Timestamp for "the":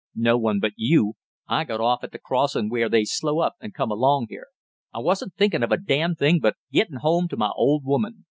2.11-2.17